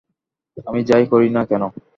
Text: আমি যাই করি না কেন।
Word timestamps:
আমি 0.67 0.79
যাই 0.89 1.03
করি 1.11 1.27
না 1.35 1.41
কেন। 1.49 1.63